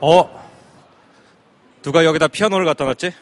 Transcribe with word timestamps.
어? 0.00 0.46
누가 1.82 2.04
여기다 2.04 2.28
피아노를 2.28 2.66
갖다 2.66 2.84
놨지? 2.84 3.12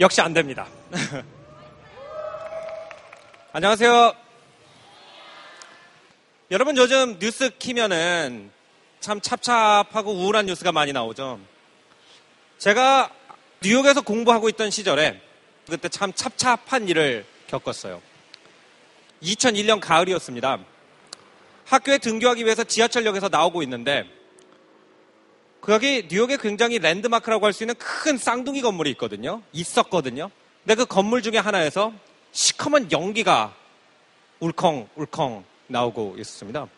역시 0.00 0.20
안 0.22 0.32
됩니다. 0.32 0.66
안녕하세요. 3.52 4.29
여러분 6.52 6.76
요즘 6.76 7.16
뉴스 7.20 7.48
키면은 7.60 8.50
참 8.98 9.20
찹찹하고 9.20 10.12
우울한 10.12 10.46
뉴스가 10.46 10.72
많이 10.72 10.92
나오죠. 10.92 11.38
제가 12.58 13.12
뉴욕에서 13.62 14.00
공부하고 14.00 14.48
있던 14.48 14.72
시절에 14.72 15.20
그때 15.68 15.88
참 15.88 16.12
찹찹한 16.12 16.88
일을 16.88 17.24
겪었어요. 17.46 18.02
2001년 19.22 19.78
가을이었습니다. 19.78 20.58
학교에 21.66 21.98
등교하기 21.98 22.44
위해서 22.44 22.64
지하철역에서 22.64 23.28
나오고 23.28 23.62
있는데 23.62 24.04
거기 25.60 26.08
뉴욕에 26.10 26.36
굉장히 26.36 26.80
랜드마크라고 26.80 27.46
할 27.46 27.52
수 27.52 27.62
있는 27.62 27.76
큰 27.76 28.18
쌍둥이 28.18 28.60
건물이 28.60 28.90
있거든요. 28.90 29.40
있었거든요. 29.52 30.32
근데 30.64 30.74
그 30.74 30.84
건물 30.84 31.22
중에 31.22 31.38
하나에서 31.38 31.92
시커먼 32.32 32.90
연기가 32.90 33.54
울컥 34.40 34.88
울컥 34.96 35.44
나오고 35.70 36.16
있었습니다. 36.18 36.68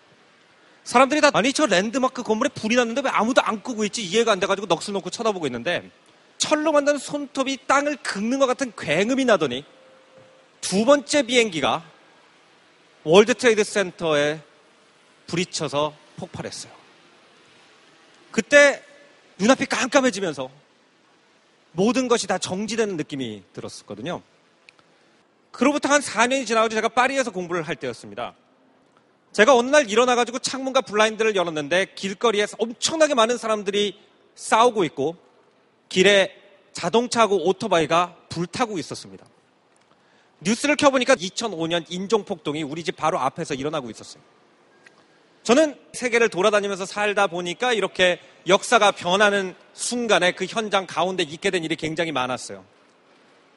사람들이 0.84 1.20
다 1.20 1.30
아니 1.32 1.52
저 1.52 1.66
랜드마크 1.66 2.22
건물에 2.22 2.50
불이 2.54 2.76
났는데 2.76 3.02
왜 3.04 3.10
아무도 3.10 3.40
안 3.42 3.62
끄고 3.62 3.84
있지 3.84 4.02
이해가 4.04 4.32
안 4.32 4.40
돼가지고 4.40 4.66
넋을 4.66 4.92
놓고 4.94 5.10
쳐다보고 5.10 5.46
있는데 5.46 5.90
철로 6.38 6.72
만든 6.72 6.98
손톱이 6.98 7.66
땅을 7.66 7.98
긁는 8.02 8.38
것 8.38 8.46
같은 8.46 8.72
굉음이 8.76 9.24
나더니 9.24 9.64
두 10.60 10.84
번째 10.84 11.22
비행기가 11.22 11.84
월드 13.04 13.34
트레이드 13.34 13.62
센터에 13.64 14.40
불이 15.26 15.46
쳐서 15.46 15.94
폭발했어요. 16.16 16.72
그때 18.30 18.82
눈앞이 19.38 19.66
깜깜해지면서 19.66 20.50
모든 21.72 22.08
것이 22.08 22.26
다 22.26 22.38
정지되는 22.38 22.96
느낌이 22.96 23.44
들었었거든요. 23.52 24.22
그로부터 25.50 25.88
한 25.88 26.00
4년이 26.00 26.46
지나가지고 26.46 26.76
제가 26.78 26.88
파리에서 26.88 27.30
공부를 27.30 27.62
할 27.62 27.76
때였습니다. 27.76 28.34
제가 29.32 29.56
어느 29.56 29.70
날 29.70 29.90
일어나가지고 29.90 30.38
창문과 30.40 30.82
블라인드를 30.82 31.36
열었는데 31.36 31.94
길거리에 31.94 32.46
엄청나게 32.58 33.14
많은 33.14 33.38
사람들이 33.38 33.98
싸우고 34.34 34.84
있고 34.84 35.16
길에 35.88 36.34
자동차하고 36.72 37.48
오토바이가 37.48 38.16
불타고 38.28 38.78
있었습니다. 38.78 39.26
뉴스를 40.40 40.76
켜보니까 40.76 41.14
2005년 41.14 41.84
인종폭동이 41.88 42.62
우리 42.62 42.84
집 42.84 42.96
바로 42.96 43.18
앞에서 43.20 43.54
일어나고 43.54 43.90
있었어요. 43.90 44.22
저는 45.44 45.76
세계를 45.92 46.28
돌아다니면서 46.28 46.86
살다 46.86 47.26
보니까 47.26 47.72
이렇게 47.72 48.20
역사가 48.46 48.92
변하는 48.92 49.54
순간에 49.72 50.32
그 50.32 50.44
현장 50.44 50.86
가운데 50.86 51.22
있게 51.22 51.50
된 51.50 51.64
일이 51.64 51.74
굉장히 51.76 52.12
많았어요. 52.12 52.64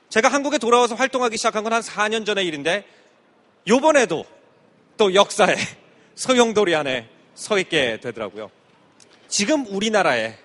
제가 0.10 0.30
한국에 0.30 0.58
돌아와서 0.58 0.96
활동하기 0.96 1.38
시작한 1.38 1.64
건 1.64 1.74
한 1.74 1.82
4년 1.82 2.26
전의 2.26 2.46
일인데 2.46 2.86
요번에도 3.68 4.26
또 4.98 5.14
역사의 5.14 5.58
소용돌이 6.16 6.74
안에 6.76 7.10
서 7.34 7.60
있게 7.60 8.00
되더라고요. 8.02 8.50
지금 9.28 9.66
우리나라에 9.68 10.36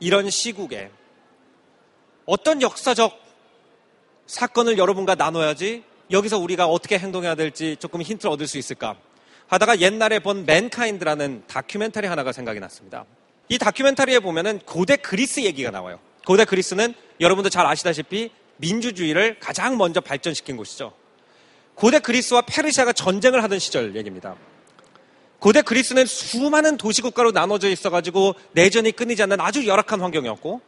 이런 0.00 0.28
시국에 0.28 0.90
어떤 2.26 2.60
역사적 2.60 3.18
사건을 4.26 4.76
여러분과 4.76 5.14
나눠야지 5.14 5.82
여기서 6.10 6.38
우리가 6.38 6.66
어떻게 6.66 6.98
행동해야 6.98 7.34
될지 7.34 7.76
조금 7.78 8.02
힌트를 8.02 8.30
얻을 8.30 8.46
수 8.46 8.58
있을까 8.58 8.96
하다가 9.46 9.80
옛날에 9.80 10.18
본 10.18 10.44
맨카인드라는 10.44 11.44
다큐멘터리 11.46 12.06
하나가 12.06 12.32
생각이 12.32 12.60
났습니다. 12.60 13.06
이 13.48 13.56
다큐멘터리에 13.56 14.20
보면은 14.20 14.60
고대 14.66 14.96
그리스 14.96 15.40
얘기가 15.40 15.70
나와요. 15.70 15.98
고대 16.26 16.44
그리스는 16.44 16.94
여러분도 17.20 17.48
잘 17.48 17.64
아시다시피 17.64 18.30
민주주의를 18.58 19.38
가장 19.38 19.78
먼저 19.78 20.02
발전시킨 20.02 20.58
곳이죠. 20.58 20.92
고대 21.78 22.00
그리스와 22.00 22.42
페르시아가 22.42 22.92
전쟁을 22.92 23.40
하던 23.44 23.60
시절 23.60 23.94
얘기입니다. 23.94 24.34
고대 25.38 25.62
그리스는 25.62 26.06
수많은 26.06 26.76
도시국가로 26.76 27.30
나눠져 27.30 27.68
있어가지고 27.68 28.34
내전이 28.50 28.90
끊이지 28.90 29.22
않는 29.22 29.40
아주 29.40 29.64
열악한 29.64 30.00
환경이었고 30.00 30.60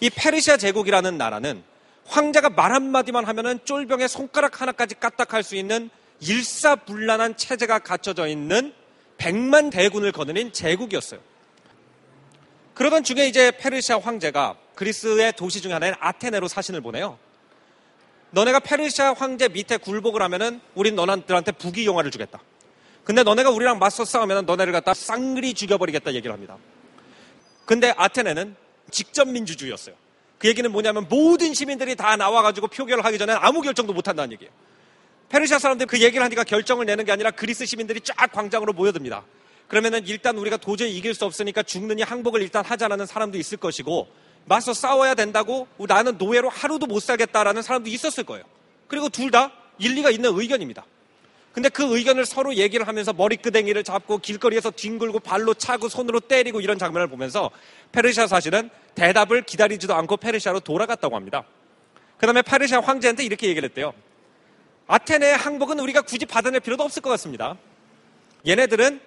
이 0.00 0.10
페르시아 0.10 0.58
제국이라는 0.58 1.16
나라는 1.16 1.62
황제가 2.04 2.50
말 2.50 2.74
한마디만 2.74 3.24
하면은 3.24 3.58
쫄병의 3.64 4.10
손가락 4.10 4.60
하나까지 4.60 4.96
까딱할 4.96 5.42
수 5.42 5.56
있는 5.56 5.88
일사불란한 6.20 7.38
체제가 7.38 7.78
갖춰져 7.78 8.26
있는 8.26 8.74
백만 9.16 9.70
대군을 9.70 10.12
거느린 10.12 10.52
제국이었어요. 10.52 11.20
그러던 12.74 13.02
중에 13.04 13.28
이제 13.28 13.50
페르시아 13.52 13.98
황제가 13.98 14.56
그리스의 14.74 15.32
도시 15.32 15.62
중에 15.62 15.72
하나인 15.72 15.94
아테네로 16.00 16.48
사신을 16.48 16.82
보내요. 16.82 17.18
너네가 18.32 18.60
페르시아 18.60 19.12
황제 19.12 19.48
밑에 19.48 19.76
굴복을 19.76 20.22
하면은 20.22 20.60
우린 20.74 20.94
너네들한테 20.94 21.52
부귀 21.52 21.86
영화를 21.86 22.10
주겠다. 22.10 22.40
근데 23.04 23.22
너네가 23.22 23.50
우리랑 23.50 23.78
맞서 23.78 24.04
싸우면 24.04 24.46
너네를 24.46 24.72
갖다 24.72 24.94
쌍그리 24.94 25.54
죽여버리겠다 25.54 26.14
얘기를 26.14 26.32
합니다. 26.32 26.56
근데 27.64 27.92
아테네는 27.96 28.54
직접 28.90 29.28
민주주의였어요. 29.28 29.94
그 30.38 30.48
얘기는 30.48 30.70
뭐냐면 30.70 31.06
모든 31.08 31.54
시민들이 31.54 31.96
다 31.96 32.16
나와가지고 32.16 32.68
표결을 32.68 33.04
하기 33.04 33.18
전에 33.18 33.32
아무 33.32 33.60
결정도 33.62 33.92
못 33.92 34.08
한다는 34.08 34.32
얘기예요. 34.32 34.52
페르시아 35.28 35.58
사람들이 35.58 35.86
그 35.86 36.00
얘기를 36.00 36.24
하니까 36.24 36.44
결정을 36.44 36.86
내는 36.86 37.04
게 37.04 37.12
아니라 37.12 37.30
그리스 37.30 37.66
시민들이 37.66 38.00
쫙 38.00 38.32
광장으로 38.32 38.72
모여듭니다. 38.72 39.22
그러면은 39.68 40.06
일단 40.06 40.36
우리가 40.36 40.56
도저히 40.56 40.96
이길 40.96 41.14
수 41.14 41.24
없으니까 41.24 41.62
죽느니 41.62 42.02
항복을 42.02 42.42
일단 42.42 42.64
하자라는 42.64 43.06
사람도 43.06 43.38
있을 43.38 43.58
것이고 43.58 44.08
맞서 44.50 44.74
싸워야 44.74 45.14
된다고 45.14 45.68
나는 45.78 46.18
노예로 46.18 46.48
하루도 46.48 46.86
못 46.86 46.98
살겠다라는 46.98 47.62
사람도 47.62 47.88
있었을 47.88 48.24
거예요. 48.24 48.44
그리고 48.88 49.08
둘 49.08 49.30
다 49.30 49.52
일리가 49.78 50.10
있는 50.10 50.36
의견입니다. 50.36 50.84
근데 51.52 51.68
그 51.68 51.96
의견을 51.96 52.26
서로 52.26 52.56
얘기를 52.56 52.86
하면서 52.88 53.12
머리끄댕이를 53.12 53.84
잡고 53.84 54.18
길거리에서 54.18 54.72
뒹굴고 54.72 55.20
발로 55.20 55.54
차고 55.54 55.88
손으로 55.88 56.18
때리고 56.18 56.60
이런 56.60 56.78
장면을 56.78 57.06
보면서 57.06 57.52
페르시아 57.92 58.26
사실은 58.26 58.70
대답을 58.96 59.42
기다리지도 59.42 59.94
않고 59.94 60.16
페르시아로 60.16 60.58
돌아갔다고 60.60 61.14
합니다. 61.14 61.44
그 62.18 62.26
다음에 62.26 62.42
페르시아 62.42 62.80
황제한테 62.80 63.24
이렇게 63.24 63.46
얘기를 63.46 63.68
했대요. 63.68 63.94
아테네의 64.88 65.36
항복은 65.36 65.78
우리가 65.78 66.02
굳이 66.02 66.26
받아낼 66.26 66.58
필요도 66.58 66.82
없을 66.82 67.00
것 67.02 67.10
같습니다. 67.10 67.56
얘네들은 68.48 69.00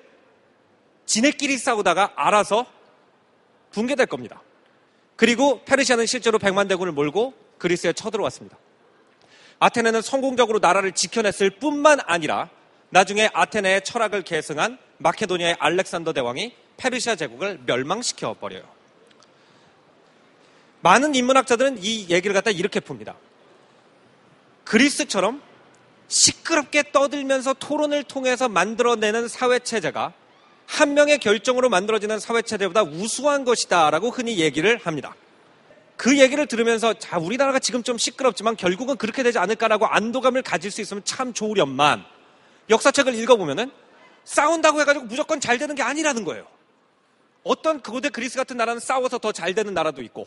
지네끼리 1.06 1.58
싸우다가 1.58 2.14
알아서 2.16 2.66
붕괴될 3.72 4.06
겁니다. 4.06 4.42
그리고 5.16 5.64
페르시아는 5.66 6.06
실제로 6.06 6.40
100만 6.40 6.68
대군을 6.68 6.92
몰고 6.94 7.34
그리스에 7.58 7.94
쳐들어왔습니다. 7.94 8.58
아테네는 9.60 10.02
성공적으로 10.02 10.60
나라를 10.60 10.92
지켜냈을 10.92 11.52
뿐만 11.52 12.00
아니라 12.06 12.50
나중에 12.90 13.30
아테네의 13.34 13.84
철학을 13.84 14.24
계승한 14.24 14.78
마케도니아의 14.98 15.58
알렉산더 15.60 16.14
대왕이 16.14 16.54
페르시아 16.78 17.16
제국을 17.16 17.60
멸망시켜 17.66 18.36
버려요. 18.36 18.64
많은 20.82 21.16
인문학자들은 21.16 21.78
이 21.82 22.10
얘기를 22.10 22.34
갖다 22.34 22.52
이렇게 22.52 22.80
풉니다. 22.80 23.16
그리스처럼 24.66 25.42
시끄럽게 26.08 26.92
떠들면서 26.92 27.54
토론을 27.54 28.04
통해서 28.04 28.50
만들어내는 28.50 29.28
사회체제가 29.28 30.14
한 30.74 30.96
명의 30.96 31.20
결정으로 31.20 31.70
만들어지는 31.70 32.18
사회체제보다 32.20 32.82
우수한 32.82 33.46
것이다라고 33.46 34.10
흔히 34.10 34.40
얘기를 34.40 34.78
합니다. 34.78 35.14
그 35.98 36.18
얘기를 36.18 36.48
들으면서 36.48 36.96
자, 36.96 37.20
우리나라가 37.20 37.60
지금 37.60 37.84
좀 37.84 38.00
시끄럽지만 38.00 38.56
결국은 38.56 38.98
그렇게 38.98 39.22
되지 39.22 39.38
않을까라고 39.38 39.86
안도감을 39.86 40.42
가질 40.42 40.72
수 40.72 40.82
있으면 40.82 41.04
참 41.06 41.32
좋으련만 41.32 42.04
역사책을 42.72 43.14
읽어보면은 43.14 43.70
싸운다고 44.24 44.82
해가지고 44.82 45.06
무조건 45.06 45.40
잘 45.40 45.60
되는 45.60 45.76
게 45.76 45.84
아니라는 45.84 46.24
거예요. 46.24 46.48
어떤 47.44 47.80
고대 47.80 48.10
그리스 48.10 48.36
같은 48.36 48.58
나라는 48.58 48.80
싸워서 48.80 49.20
더 49.20 49.32
잘 49.32 49.54
되는 49.54 49.76
나라도 49.76 50.02
있고 50.02 50.26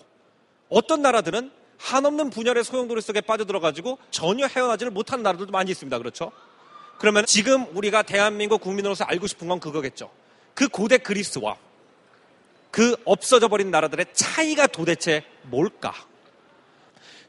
어떤 0.69 1.03
나라들은 1.03 1.51
한없는 1.79 2.31
분열의 2.31 2.63
소용돌이 2.63 3.01
속에 3.01 3.21
빠져들어가지고 3.21 3.99
전혀 4.13 4.47
헤어나지를 4.47 4.93
못하는 4.93 5.25
나라들도 5.25 5.51
많이 5.51 5.73
있습니다. 5.73 5.99
그렇죠? 5.99 6.31
그러면 6.99 7.27
지금 7.27 7.67
우리가 7.77 8.03
대한민국 8.03 8.61
국민으로서 8.61 9.03
알고 9.03 9.27
싶은 9.27 9.49
건 9.49 9.59
그거겠죠. 9.59 10.09
그 10.57 10.69
고대 10.69 10.97
그리스와 10.99 11.59
그 12.73 12.97
없어져 13.05 13.47
버린 13.47 13.71
나라들의 13.71 14.07
차이가 14.15 14.67
도대체 14.67 15.23
뭘까? 15.43 15.95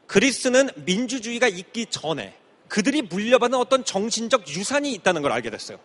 그리스는 0.06 0.70
민주주의가 0.74 1.46
있기 1.46 1.86
전에 1.86 2.34
그들이 2.68 3.02
물려받은 3.02 3.56
어떤 3.56 3.84
정신적 3.84 4.48
유산이 4.48 4.92
있다는 4.94 5.22
걸 5.22 5.30
알게 5.32 5.50
됐어요. 5.50 5.78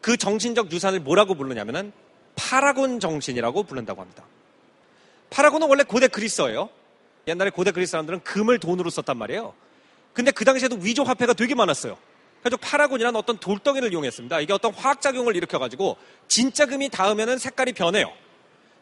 그 0.00 0.16
정신적 0.16 0.72
유산을 0.72 1.00
뭐라고 1.00 1.34
부르냐면은 1.34 1.92
파라곤 2.36 3.00
정신이라고 3.00 3.64
부른다고 3.64 4.00
합니다. 4.00 4.24
파라곤은 5.28 5.68
원래 5.68 5.84
고대 5.84 6.08
그리스어예요. 6.08 6.70
옛날에 7.28 7.50
고대 7.50 7.70
그리스 7.70 7.92
사람들은 7.92 8.24
금을 8.24 8.58
돈으로 8.58 8.88
썼단 8.88 9.16
말이에요. 9.18 9.54
근데 10.14 10.30
그 10.30 10.46
당시에도 10.46 10.76
위조 10.80 11.02
화폐가 11.04 11.34
되게 11.34 11.54
많았어요. 11.54 11.98
그래서 12.42 12.56
파라곤이라는 12.56 13.16
어떤 13.18 13.38
돌덩이를 13.38 13.92
이용했습니다. 13.92 14.40
이게 14.40 14.52
어떤 14.52 14.74
화학작용을 14.74 15.36
일으켜가지고 15.36 15.96
진짜 16.26 16.66
금이 16.66 16.88
닿으면 16.88 17.38
색깔이 17.38 17.72
변해요. 17.72 18.12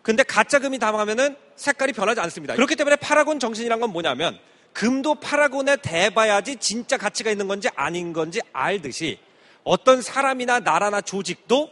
근데 0.02 0.22
가짜 0.22 0.58
금이 0.58 0.78
닿으면 0.78 1.36
색깔이 1.56 1.92
변하지 1.92 2.20
않습니다. 2.22 2.54
그렇기 2.54 2.74
때문에 2.76 2.96
파라곤 2.96 3.38
정신이란 3.38 3.80
건 3.80 3.90
뭐냐면 3.90 4.38
금도 4.72 5.16
파라곤에 5.16 5.76
대봐야지 5.82 6.56
진짜 6.56 6.96
가치가 6.96 7.30
있는 7.30 7.48
건지 7.48 7.68
아닌 7.74 8.12
건지 8.14 8.40
알듯이 8.52 9.18
어떤 9.62 10.00
사람이나 10.00 10.60
나라나 10.60 11.02
조직도 11.02 11.70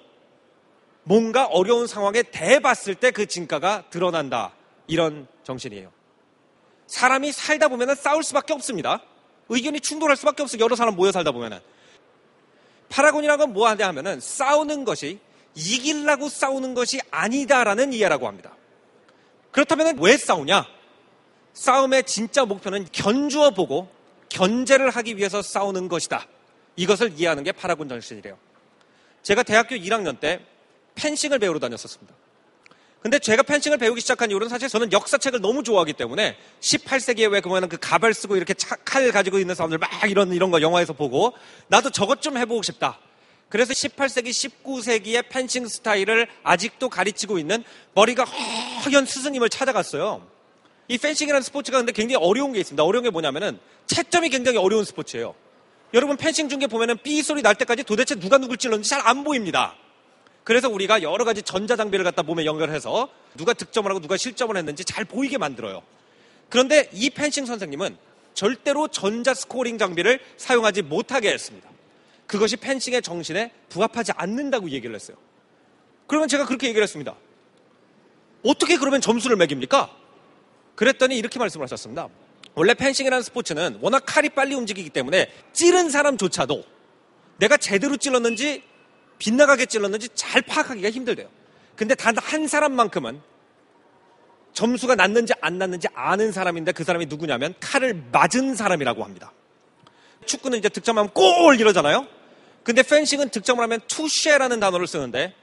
뭔가 1.04 1.46
어려운 1.46 1.86
상황에 1.86 2.22
대봤을 2.22 2.96
때 2.96 3.10
그 3.12 3.24
진가가 3.24 3.84
드러난다. 3.88 4.52
이런 4.88 5.26
정신이에요. 5.42 5.90
사람이 6.86 7.32
살다 7.32 7.68
보면 7.68 7.94
싸울 7.94 8.22
수밖에 8.22 8.52
없습니다. 8.52 9.00
의견이 9.48 9.80
충돌할 9.80 10.16
수밖에 10.16 10.42
없어. 10.42 10.58
여러 10.58 10.76
사람 10.76 10.96
모여 10.96 11.12
살다 11.12 11.32
보면은. 11.32 11.60
파라곤이라는 12.88 13.38
건 13.38 13.52
뭐 13.52 13.68
하냐 13.68 13.86
하면은 13.88 14.20
싸우는 14.20 14.84
것이 14.84 15.18
이길라고 15.54 16.28
싸우는 16.28 16.74
것이 16.74 17.00
아니다라는 17.10 17.92
이해라고 17.92 18.26
합니다. 18.28 18.54
그렇다면 19.50 19.98
왜 20.00 20.16
싸우냐? 20.16 20.66
싸움의 21.52 22.04
진짜 22.04 22.44
목표는 22.44 22.86
견주어 22.92 23.50
보고 23.50 23.88
견제를 24.28 24.90
하기 24.90 25.16
위해서 25.16 25.42
싸우는 25.42 25.88
것이다. 25.88 26.26
이것을 26.76 27.14
이해하는 27.18 27.42
게 27.42 27.52
파라곤 27.52 27.88
정신이래요. 27.88 28.38
제가 29.22 29.42
대학교 29.42 29.74
1학년 29.74 30.20
때 30.20 30.40
펜싱을 30.94 31.38
배우러 31.38 31.58
다녔었습니다. 31.58 32.14
근데 33.00 33.18
제가 33.18 33.44
펜싱을 33.44 33.78
배우기 33.78 34.00
시작한 34.00 34.30
이유는 34.30 34.48
사실 34.48 34.68
저는 34.68 34.92
역사책을 34.92 35.40
너무 35.40 35.62
좋아하기 35.62 35.92
때문에 35.92 36.36
18세기에 36.60 37.30
왜 37.30 37.40
그러면 37.40 37.68
그 37.68 37.76
가발 37.80 38.12
쓰고 38.12 38.36
이렇게 38.36 38.54
칼 38.84 39.10
가지고 39.12 39.38
있는 39.38 39.54
사람들 39.54 39.78
막 39.78 39.90
이런 40.10 40.32
이런 40.32 40.50
거 40.50 40.60
영화에서 40.60 40.92
보고 40.92 41.32
나도 41.68 41.90
저것 41.90 42.20
좀 42.20 42.36
해보고 42.36 42.62
싶다. 42.62 42.98
그래서 43.48 43.72
18세기, 43.72 44.28
19세기의 44.28 45.28
펜싱 45.28 45.68
스타일을 45.68 46.26
아직도 46.42 46.88
가르치고 46.88 47.38
있는 47.38 47.64
머리가 47.94 48.24
허연 48.24 49.06
스승님을 49.06 49.48
찾아갔어요. 49.48 50.26
이 50.88 50.98
펜싱이라는 50.98 51.42
스포츠가 51.42 51.78
근데 51.78 51.92
굉장히 51.92 52.22
어려운 52.22 52.52
게 52.52 52.60
있습니다. 52.60 52.82
어려운 52.82 53.04
게 53.04 53.10
뭐냐면은 53.10 53.58
채점이 53.86 54.28
굉장히 54.28 54.58
어려운 54.58 54.84
스포츠예요. 54.84 55.34
여러분 55.94 56.16
펜싱 56.16 56.48
중계 56.48 56.66
보면은 56.66 56.98
삐 57.02 57.22
소리 57.22 57.42
날 57.42 57.54
때까지 57.54 57.84
도대체 57.84 58.16
누가 58.16 58.36
누굴 58.38 58.58
찔렀는지 58.58 58.90
잘 58.90 59.00
안 59.06 59.24
보입니다. 59.24 59.74
그래서 60.48 60.70
우리가 60.70 61.02
여러 61.02 61.26
가지 61.26 61.42
전자장비를 61.42 62.04
갖다 62.04 62.22
몸에 62.22 62.46
연결해서 62.46 63.10
누가 63.36 63.52
득점을 63.52 63.90
하고 63.90 64.00
누가 64.00 64.16
실점을 64.16 64.56
했는지 64.56 64.82
잘 64.82 65.04
보이게 65.04 65.36
만들어요. 65.36 65.82
그런데 66.48 66.88
이 66.94 67.10
펜싱 67.10 67.44
선생님은 67.44 67.98
절대로 68.32 68.88
전자 68.88 69.34
scoring 69.34 69.76
장비를 69.76 70.20
사용하지 70.38 70.80
못하게 70.80 71.32
했습니다. 71.34 71.68
그것이 72.26 72.56
펜싱의 72.56 73.02
정신에 73.02 73.52
부합하지 73.68 74.12
않는다고 74.16 74.70
얘기를 74.70 74.94
했어요. 74.94 75.18
그러면 76.06 76.28
제가 76.28 76.46
그렇게 76.46 76.68
얘기를 76.68 76.82
했습니다. 76.82 77.14
어떻게 78.42 78.78
그러면 78.78 79.02
점수를 79.02 79.36
매깁니까? 79.36 79.94
그랬더니 80.76 81.18
이렇게 81.18 81.38
말씀을 81.38 81.64
하셨습니다. 81.64 82.08
원래 82.54 82.72
펜싱이라는 82.72 83.22
스포츠는 83.22 83.80
워낙 83.82 84.02
칼이 84.06 84.30
빨리 84.30 84.54
움직이기 84.54 84.88
때문에 84.88 85.30
찌른 85.52 85.90
사람조차도 85.90 86.64
내가 87.36 87.58
제대로 87.58 87.98
찔렀는지 87.98 88.62
빗나가게 89.18 89.66
찔렀는지 89.66 90.08
잘 90.14 90.42
파악하기가 90.42 90.90
힘들대요. 90.90 91.28
근데 91.76 91.94
단 91.94 92.16
한 92.16 92.46
사람만큼은 92.48 93.20
점수가 94.52 94.96
났는지 94.96 95.32
안 95.40 95.58
났는지 95.58 95.86
아는 95.94 96.32
사람인데 96.32 96.72
그 96.72 96.82
사람이 96.82 97.06
누구냐면 97.06 97.54
칼을 97.60 98.02
맞은 98.10 98.56
사람이라고 98.56 99.04
합니다. 99.04 99.32
축구는 100.26 100.58
이제 100.58 100.68
득점하면 100.68 101.12
골 101.12 101.60
이러잖아요. 101.60 102.06
근데 102.64 102.82
펜싱은 102.82 103.30
득점을 103.30 103.62
하면 103.62 103.80
투쉐라는 103.86 104.60
단어를 104.60 104.86
쓰는데 104.86 105.34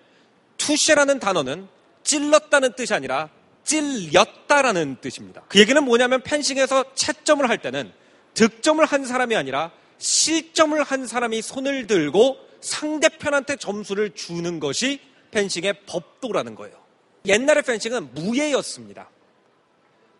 투쉐라는 0.57 1.19
단어는 1.19 1.67
찔렀다는 2.03 2.73
뜻이 2.73 2.93
아니라 2.93 3.29
찔렸다라는 3.63 4.97
뜻입니다. 5.01 5.43
그 5.47 5.59
얘기는 5.59 5.81
뭐냐면 5.83 6.21
펜싱에서 6.21 6.93
채점을 6.93 7.47
할 7.49 7.57
때는 7.57 7.91
득점을 8.33 8.83
한 8.85 9.05
사람이 9.05 9.35
아니라 9.35 9.71
실점을 9.97 10.81
한 10.83 11.07
사람이 11.07 11.41
손을 11.41 11.87
들고 11.87 12.37
상대편한테 12.65 13.55
점수를 13.57 14.11
주는 14.15 14.59
것이 14.59 14.99
펜싱의 15.31 15.85
법도라는 15.85 16.55
거예요. 16.55 16.75
옛날의 17.25 17.63
펜싱은 17.63 18.13
무예였습니다. 18.13 19.09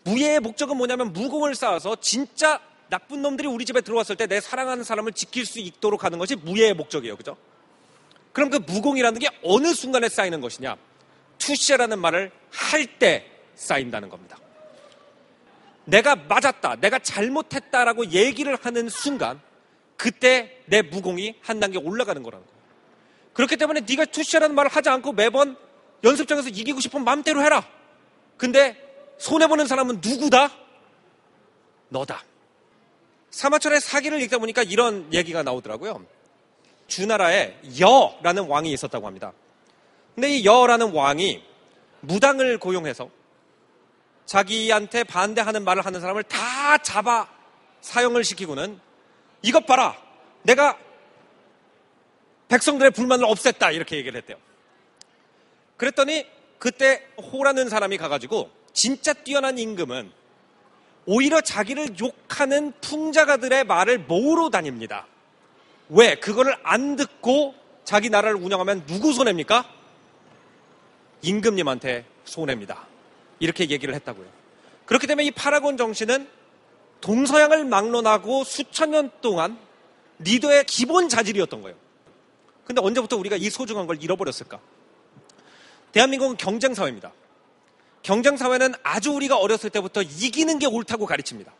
무예의 0.03 0.39
목적은 0.39 0.77
뭐냐면 0.77 1.13
무공을 1.13 1.55
쌓아서 1.55 1.95
진짜 1.99 2.59
나쁜 2.89 3.21
놈들이 3.23 3.47
우리 3.47 3.65
집에 3.65 3.81
들어왔을 3.81 4.15
때 4.15 4.27
내 4.27 4.39
사랑하는 4.39 4.83
사람을 4.83 5.13
지킬 5.13 5.45
수 5.45 5.59
있도록 5.59 6.03
하는 6.03 6.19
것이 6.19 6.35
무예의 6.35 6.73
목적이에요. 6.75 7.17
그죠? 7.17 7.35
그럼 8.31 8.49
그 8.49 8.57
무공이라는 8.57 9.19
게 9.19 9.27
어느 9.43 9.73
순간에 9.73 10.09
쌓이는 10.09 10.41
것이냐? 10.41 10.75
투시라는 11.39 11.99
말을 11.99 12.31
할 12.51 12.85
때 12.99 13.31
쌓인다는 13.55 14.09
겁니다. 14.09 14.37
내가 15.85 16.15
맞았다, 16.15 16.77
내가 16.77 16.99
잘못했다라고 16.99 18.11
얘기를 18.11 18.57
하는 18.61 18.89
순간 18.89 19.39
그때 19.97 20.61
내 20.65 20.81
무공이 20.81 21.35
한 21.41 21.59
단계 21.59 21.77
올라가는 21.77 22.21
거라는 22.21 22.45
거예요. 22.45 22.59
그렇기 23.33 23.57
때문에 23.57 23.81
네가 23.81 24.05
투시라는 24.05 24.55
말을 24.55 24.71
하지 24.71 24.89
않고 24.89 25.13
매번 25.13 25.57
연습장에서 26.03 26.49
이기고 26.49 26.79
싶으면 26.79 27.03
마음대로 27.03 27.41
해라. 27.41 27.67
근데 28.37 28.81
손해보는 29.17 29.67
사람은 29.67 30.01
누구다? 30.03 30.51
너다. 31.89 32.23
사마천의 33.31 33.81
사기를 33.81 34.21
읽다 34.21 34.37
보니까 34.37 34.63
이런 34.63 35.13
얘기가 35.13 35.43
나오더라고요. 35.43 36.05
주나라에 36.87 37.55
여라는 37.79 38.47
왕이 38.47 38.71
있었다고 38.71 39.07
합니다. 39.07 39.33
근데 40.13 40.29
이 40.29 40.45
여라는 40.45 40.91
왕이 40.91 41.43
무당을 42.01 42.59
고용해서 42.59 43.09
자기한테 44.25 45.03
반대하는 45.03 45.63
말을 45.63 45.85
하는 45.85 45.99
사람을 45.99 46.23
다 46.23 46.77
잡아 46.77 47.27
사용을 47.81 48.23
시키고는 48.23 48.79
이것 49.41 49.65
봐라. 49.65 49.95
내가 50.43 50.77
백성들의 52.47 52.91
불만을 52.91 53.25
없앴다. 53.25 53.73
이렇게 53.73 53.97
얘기를 53.97 54.17
했대요. 54.17 54.37
그랬더니 55.77 56.25
그때 56.59 57.07
호라는 57.17 57.69
사람이 57.69 57.97
가가지고 57.97 58.49
진짜 58.73 59.13
뛰어난 59.13 59.57
임금은 59.57 60.11
오히려 61.05 61.41
자기를 61.41 61.99
욕하는 61.99 62.73
풍자가들의 62.81 63.65
말을 63.65 63.99
모으러 63.99 64.49
다닙니다. 64.49 65.05
왜? 65.89 66.15
그거를 66.15 66.55
안 66.63 66.95
듣고 66.95 67.53
자기 67.83 68.09
나라를 68.09 68.37
운영하면 68.37 68.85
누구 68.87 69.13
손해입니까? 69.13 69.69
임금님한테 71.21 72.05
손해입니다. 72.25 72.87
이렇게 73.39 73.69
얘기를 73.69 73.93
했다고요. 73.93 74.27
그렇기 74.85 75.07
때문에 75.07 75.25
이 75.25 75.31
파라곤 75.31 75.77
정신은 75.77 76.27
동서양을 77.05 77.65
막론하고 77.65 78.43
수천 78.43 78.89
년 78.89 79.11
동안 79.21 79.59
리더의 80.17 80.63
기본 80.65 81.07
자질이었던 81.07 81.61
거예요. 81.61 81.77
근데 82.65 82.81
언제부터 82.81 83.15
우리가 83.15 83.35
이 83.35 83.51
소중한 83.51 83.85
걸 83.85 84.01
잃어버렸을까? 84.01 84.59
대한민국은 85.91 86.35
경쟁사회입니다. 86.35 87.13
경쟁사회는 88.01 88.73
아주 88.81 89.11
우리가 89.11 89.37
어렸을 89.37 89.69
때부터 89.69 90.01
이기는 90.01 90.57
게 90.57 90.65
옳다고 90.65 91.05
가르칩니다. 91.05 91.53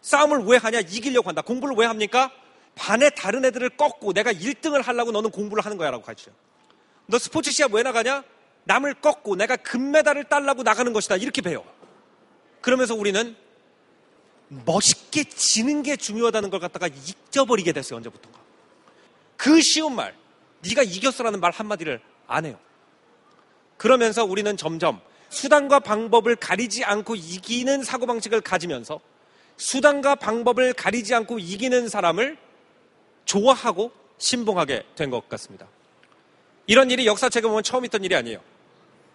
싸움을 0.00 0.44
왜 0.46 0.56
하냐? 0.56 0.80
이기려고 0.80 1.28
한다. 1.28 1.42
공부를 1.42 1.76
왜 1.76 1.84
합니까? 1.84 2.30
반에 2.74 3.10
다른 3.10 3.44
애들을 3.44 3.76
꺾고 3.76 4.14
내가 4.14 4.32
1등을 4.32 4.82
하려고 4.82 5.12
너는 5.12 5.30
공부를 5.32 5.62
하는 5.66 5.76
거야 5.76 5.90
라고 5.90 6.02
가르쳐요. 6.02 6.34
너 7.04 7.18
스포츠 7.18 7.50
시합 7.50 7.74
왜 7.74 7.82
나가냐? 7.82 8.24
남을 8.64 8.94
꺾고 8.94 9.36
내가 9.36 9.56
금메달을 9.56 10.24
따려고 10.24 10.62
나가는 10.62 10.90
것이다. 10.94 11.16
이렇게 11.16 11.42
배워. 11.42 11.62
그러면서 12.62 12.94
우리는 12.94 13.36
멋있게 14.64 15.24
지는 15.24 15.82
게 15.82 15.96
중요하다는 15.96 16.50
걸 16.50 16.60
갖다가 16.60 16.88
잊어버리게 16.88 17.72
됐어요. 17.72 17.96
언제부턴가. 17.96 18.38
그 19.36 19.60
쉬운 19.60 19.94
말, 19.94 20.14
네가 20.60 20.82
이겼어라는 20.82 21.40
말 21.40 21.50
한마디를 21.52 22.00
안 22.26 22.44
해요. 22.44 22.58
그러면서 23.76 24.24
우리는 24.24 24.56
점점 24.56 25.00
수단과 25.30 25.80
방법을 25.80 26.36
가리지 26.36 26.84
않고 26.84 27.16
이기는 27.16 27.82
사고방식을 27.82 28.42
가지면서 28.42 29.00
수단과 29.56 30.14
방법을 30.16 30.74
가리지 30.74 31.14
않고 31.14 31.38
이기는 31.38 31.88
사람을 31.88 32.36
좋아하고 33.24 33.90
신봉하게 34.18 34.84
된 34.94 35.10
것 35.10 35.28
같습니다. 35.30 35.66
이런 36.66 36.90
일이 36.90 37.06
역사책에 37.06 37.46
보면 37.48 37.62
처음 37.62 37.84
있던 37.86 38.04
일이 38.04 38.14
아니에요. 38.14 38.40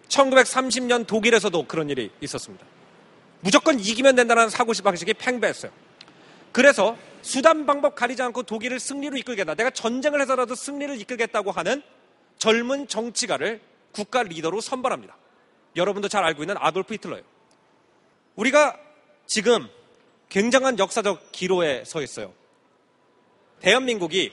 1930년 0.08 1.06
독일에서도 1.06 1.66
그런 1.66 1.88
일이 1.88 2.10
있었습니다. 2.20 2.66
무조건 3.40 3.78
이기면 3.78 4.16
된다는 4.16 4.50
사고식 4.50 4.84
방식이 4.84 5.14
팽배했어요. 5.14 5.72
그래서 6.52 6.96
수단 7.22 7.66
방법 7.66 7.94
가리지 7.94 8.22
않고 8.22 8.44
독일을 8.44 8.80
승리로 8.80 9.16
이끌겠다. 9.18 9.54
내가 9.54 9.70
전쟁을 9.70 10.20
해서라도 10.20 10.54
승리를 10.54 11.00
이끌겠다고 11.00 11.50
하는 11.50 11.82
젊은 12.38 12.88
정치가를 12.88 13.60
국가 13.92 14.22
리더로 14.22 14.60
선발합니다. 14.60 15.16
여러분도 15.76 16.08
잘 16.08 16.24
알고 16.24 16.42
있는 16.42 16.56
아돌프 16.58 16.94
히틀러예요. 16.94 17.24
우리가 18.36 18.78
지금 19.26 19.68
굉장한 20.28 20.78
역사적 20.78 21.32
기로에 21.32 21.84
서 21.84 22.02
있어요. 22.02 22.32
대한민국이 23.60 24.32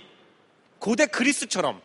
고대 0.79 1.05
그리스처럼 1.05 1.81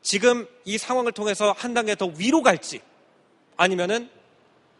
지금 0.00 0.46
이 0.64 0.78
상황을 0.78 1.12
통해서 1.12 1.52
한 1.52 1.74
단계 1.74 1.94
더 1.94 2.06
위로 2.06 2.42
갈지 2.42 2.80
아니면은 3.56 4.08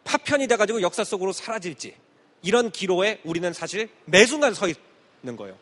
파편이 0.07 0.47
돼가지고 0.47 0.81
역사 0.81 1.03
속으로 1.03 1.33
사라질지 1.33 1.93
이런 2.41 2.71
기로에 2.71 3.19
우리는 3.25 3.51
사실 3.51 3.89
매 4.05 4.25
순간 4.25 4.53
서 4.53 4.67
있는 4.67 5.35
거예요. 5.35 5.57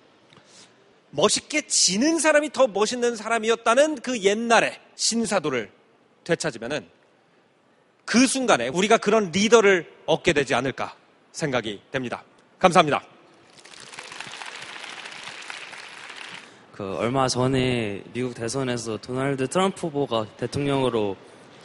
멋있게 1.09 1.65
지는 1.67 2.19
사람이 2.19 2.51
더 2.51 2.67
멋있는 2.67 3.15
사람이었다는 3.15 4.01
그 4.01 4.21
옛날의 4.21 4.79
신사도를 4.95 5.71
되찾으면은 6.23 6.87
그 8.05 8.27
순간에 8.27 8.67
우리가 8.67 8.97
그런 8.97 9.31
리더를 9.31 9.91
얻게 10.05 10.31
되지 10.33 10.53
않을까 10.53 10.95
생각이 11.31 11.81
됩니다. 11.91 12.23
감사합니다. 12.59 13.03
그 16.71 16.97
얼마 16.97 17.27
전에 17.27 18.03
미국 18.13 18.35
대선에서 18.35 18.97
도널드 18.97 19.47
트럼프 19.47 19.87
후보가 19.87 20.27
대통령으로 20.37 21.15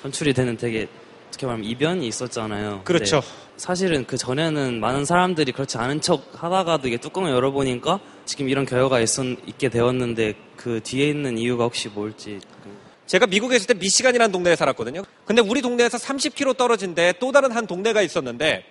선출이 0.02 0.32
되는 0.32 0.56
되게 0.56 0.88
어떻게 1.30 1.46
말하면 1.46 1.64
이변이 1.64 2.06
있었잖아요. 2.08 2.82
그렇죠. 2.84 3.22
사실은 3.56 4.04
그 4.04 4.16
전에는 4.16 4.80
많은 4.80 5.04
사람들이 5.04 5.52
그렇지 5.52 5.78
않은 5.78 6.00
척 6.00 6.24
하다가도 6.34 6.88
이게 6.88 6.96
뚜껑을 6.96 7.30
열어보니까 7.30 8.00
지금 8.24 8.48
이런 8.48 8.66
결과가 8.66 9.00
있, 9.00 9.08
있게 9.46 9.68
되었는데 9.68 10.34
그 10.56 10.80
뒤에 10.82 11.08
있는 11.08 11.38
이유가 11.38 11.64
혹시 11.64 11.88
뭘지. 11.88 12.40
제가 13.06 13.26
미국에 13.26 13.56
있을 13.56 13.66
때 13.68 13.74
미시간이라는 13.74 14.32
동네에 14.32 14.56
살았거든요. 14.56 15.02
근데 15.24 15.40
우리 15.42 15.62
동네에서 15.62 15.98
30km 15.98 16.56
떨어진 16.56 16.94
데 16.94 17.12
또 17.20 17.32
다른 17.32 17.52
한 17.52 17.66
동네가 17.66 18.02
있었는데 18.02 18.64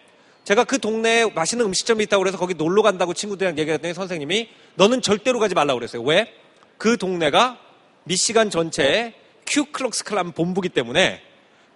제가 0.43 0.63
그 0.65 0.79
동네에 0.79 1.31
맛있는 1.33 1.65
음식점이 1.65 2.03
있다고 2.05 2.23
그래서 2.23 2.37
거기 2.37 2.53
놀러 2.55 2.81
간다고 2.81 3.13
친구들이랑 3.13 3.57
얘기했더니 3.57 3.93
선생님이 3.93 4.49
너는 4.75 5.01
절대로 5.01 5.39
가지 5.39 5.55
말라고 5.55 5.79
그랬어요. 5.79 6.01
왜? 6.03 6.33
그 6.77 6.97
동네가 6.97 7.57
미시간 8.05 8.49
전체에 8.49 9.13
큐클럭스 9.45 10.03
클람 10.05 10.31
본부기 10.31 10.69
때문에 10.69 11.21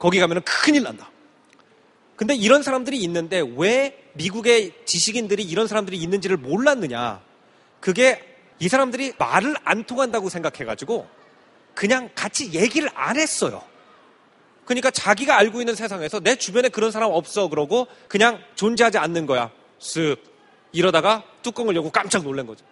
거기 0.03 0.19
가면 0.19 0.41
큰일 0.41 0.83
난다. 0.83 1.09
근데 2.17 2.35
이런 2.35 2.61
사람들이 2.61 2.97
있는데 3.03 3.41
왜 3.55 3.97
미국의 4.15 4.73
지식인들이 4.83 5.43
이런 5.43 5.65
사람들이 5.65 5.95
있는지를 5.95 6.35
몰랐느냐. 6.35 7.21
그게 7.79 8.21
이 8.59 8.67
사람들이 8.67 9.13
말을 9.17 9.55
안 9.63 9.85
통한다고 9.85 10.27
생각해가지고 10.27 11.07
그냥 11.73 12.09
같이 12.15 12.51
얘기를 12.51 12.89
안 12.95 13.15
했어요. 13.15 13.63
그러니까 14.65 14.91
자기가 14.91 15.37
알고 15.37 15.61
있는 15.61 15.73
세상에서 15.73 16.19
내 16.19 16.35
주변에 16.35 16.67
그런 16.67 16.91
사람 16.91 17.09
없어 17.13 17.47
그러고 17.47 17.87
그냥 18.09 18.43
존재하지 18.55 18.97
않는 18.97 19.25
거야. 19.25 19.51
쓱 19.79 20.19
이러다가 20.73 21.23
뚜껑을 21.43 21.77
열고 21.77 21.91
깜짝 21.91 22.23
놀란 22.23 22.45
거죠. 22.45 22.65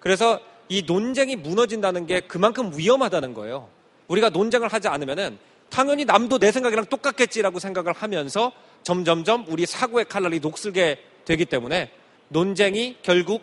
그래서 0.00 0.40
이 0.70 0.84
논쟁이 0.86 1.36
무너진다는 1.36 2.06
게 2.06 2.20
그만큼 2.20 2.72
위험하다는 2.74 3.34
거예요. 3.34 3.68
우리가 4.08 4.30
논쟁을 4.30 4.68
하지 4.68 4.88
않으면은 4.88 5.49
당연히 5.70 6.04
남도 6.04 6.38
내 6.38 6.52
생각이랑 6.52 6.86
똑같겠지라고 6.86 7.58
생각을 7.58 7.92
하면서 7.92 8.52
점점점 8.82 9.44
우리 9.48 9.66
사고의 9.66 10.06
칼날이 10.06 10.40
녹슬게 10.40 10.98
되기 11.24 11.44
때문에 11.44 11.90
논쟁이 12.28 12.96
결국 13.02 13.42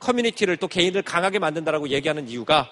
커뮤니티를 0.00 0.56
또 0.56 0.68
개인을 0.68 1.02
강하게 1.02 1.38
만든다라고 1.38 1.88
얘기하는 1.88 2.28
이유가 2.28 2.70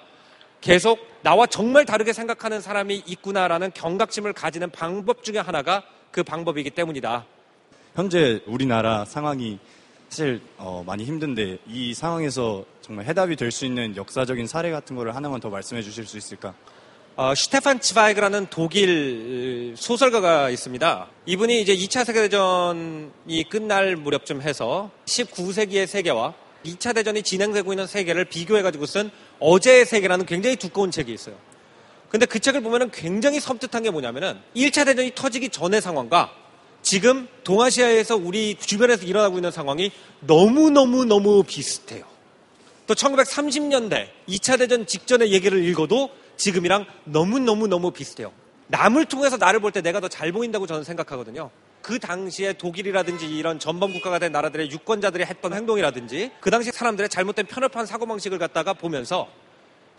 계속 0.60 0.98
나와 1.22 1.46
정말 1.46 1.84
다르게 1.84 2.12
생각하는 2.12 2.60
사람이 2.60 3.02
있구나라는 3.06 3.72
경각심을 3.74 4.32
가지는 4.32 4.70
방법 4.70 5.24
중에 5.24 5.38
하나가 5.38 5.82
그 6.10 6.22
방법이기 6.22 6.70
때문이다. 6.70 7.24
현재 7.94 8.40
우리나라 8.46 9.04
상황이 9.04 9.58
사실 10.08 10.40
어, 10.58 10.84
많이 10.86 11.04
힘든데 11.04 11.58
이 11.66 11.94
상황에서 11.94 12.64
정말 12.82 13.06
해답이 13.06 13.34
될 13.34 13.50
수 13.50 13.64
있는 13.64 13.96
역사적인 13.96 14.46
사례 14.46 14.70
같은 14.70 14.94
거를 14.94 15.16
하나만 15.16 15.40
더 15.40 15.48
말씀해 15.48 15.82
주실 15.82 16.06
수 16.06 16.18
있을까? 16.18 16.54
어, 17.14 17.34
슈테판 17.34 17.80
치바이그라는 17.80 18.46
독일 18.48 19.74
소설가가 19.76 20.48
있습니다. 20.48 21.08
이분이 21.26 21.60
이제 21.60 21.76
2차 21.76 22.06
세계대전이 22.06 23.48
끝날 23.50 23.96
무렵쯤 23.96 24.40
해서 24.40 24.90
19세기의 25.04 25.86
세계와 25.86 26.32
2차 26.64 26.94
대전이 26.94 27.22
진행되고 27.22 27.70
있는 27.70 27.86
세계를 27.86 28.24
비교해가지고 28.24 28.86
쓴 28.86 29.10
어제의 29.40 29.84
세계라는 29.84 30.24
굉장히 30.24 30.56
두꺼운 30.56 30.90
책이 30.90 31.12
있어요. 31.12 31.36
근데 32.08 32.24
그 32.24 32.38
책을 32.38 32.62
보면 32.62 32.90
굉장히 32.90 33.40
섬뜩한 33.40 33.82
게 33.82 33.90
뭐냐면은 33.90 34.38
1차 34.56 34.86
대전이 34.86 35.12
터지기 35.14 35.50
전의 35.50 35.82
상황과 35.82 36.32
지금 36.80 37.28
동아시아에서 37.44 38.16
우리 38.16 38.54
주변에서 38.58 39.04
일어나고 39.04 39.36
있는 39.36 39.50
상황이 39.50 39.92
너무너무너무 40.20 41.42
비슷해요. 41.42 42.04
또 42.86 42.94
1930년대 42.94 44.08
2차 44.30 44.58
대전 44.58 44.86
직전의 44.86 45.30
얘기를 45.32 45.62
읽어도 45.62 46.10
지금이랑 46.36 46.86
너무너무너무 47.04 47.90
비슷해요. 47.90 48.32
남을 48.68 49.04
통해서 49.06 49.36
나를 49.36 49.60
볼 49.60 49.70
때 49.72 49.80
내가 49.82 50.00
더 50.00 50.08
잘 50.08 50.32
보인다고 50.32 50.66
저는 50.66 50.84
생각하거든요. 50.84 51.50
그 51.82 51.98
당시에 51.98 52.52
독일이라든지 52.54 53.26
이런 53.26 53.58
전범 53.58 53.92
국가가 53.92 54.18
된 54.18 54.30
나라들의 54.32 54.70
유권자들이 54.70 55.24
했던 55.24 55.52
행동이라든지 55.52 56.30
그 56.40 56.50
당시 56.50 56.70
사람들의 56.70 57.08
잘못된 57.08 57.46
편협한 57.46 57.86
사고방식을 57.86 58.38
갖다가 58.38 58.72
보면서 58.72 59.28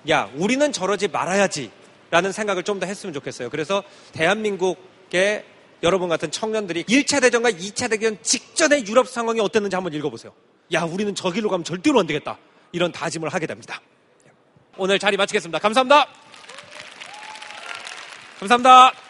야, 0.10 0.30
우리는 0.36 0.72
저러지 0.72 1.08
말아야지 1.10 1.72
라는 2.10 2.32
생각을 2.32 2.63
좀 2.63 2.80
더 2.80 2.86
했으면 2.86 3.13
좋겠어요. 3.13 3.50
그래서 3.50 3.84
대한민국의 4.13 5.44
여러분 5.84 6.10
같은 6.10 6.32
청년들이 6.32 6.84
1차 6.86 7.22
대전과 7.22 7.52
2차 7.52 7.90
대전 7.90 8.18
직전의 8.22 8.86
유럽 8.88 9.08
상황이 9.10 9.40
어땠는지 9.40 9.75
한번 9.75 9.94
읽어보세요. 9.94 10.32
야, 10.74 10.84
우리는 10.84 11.13
저 11.16 11.32
길로 11.32 11.50
가면 11.50 11.63
절대로 11.63 12.00
안 12.00 12.08
되겠다. 12.08 12.38
이런 12.72 12.92
다짐을 12.92 13.30
하게 13.30 13.46
됩니다. 13.48 13.82
오늘 14.78 14.98
자리 15.00 15.18
마치겠습니다. 15.18 15.60
감사합니다. 15.60 16.08
감사합니다. 18.48 19.02